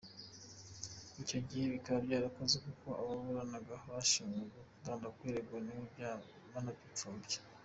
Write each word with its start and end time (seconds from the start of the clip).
Icyo 1.21 1.37
gihe 1.47 1.65
bikaba 1.73 1.99
byarakozwe 2.07 2.57
kuko 2.65 2.87
ababuraniraga 3.01 3.73
abashinjwa 3.89 4.57
bakundaga 4.57 5.07
kwiregura 5.17 5.57
bayihakana, 5.67 6.35
banayipfobya. 6.53 7.39